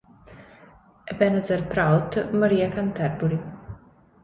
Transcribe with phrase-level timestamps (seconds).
[1.03, 3.39] Ebenezer Prout morì a Canterbury.